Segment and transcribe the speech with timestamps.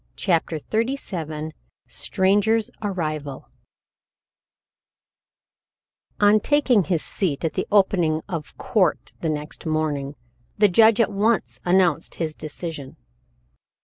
[0.15, 1.51] CHAPTER XXXVII THE
[1.85, 3.47] STRANGER'S ARRIVAL
[6.19, 10.15] On taking his seat at the opening of court the next morning,
[10.57, 12.97] the judge at once announced his decision.